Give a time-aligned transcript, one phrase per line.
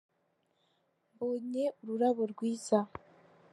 [1.11, 2.79] Mbonye ururabo rwiza.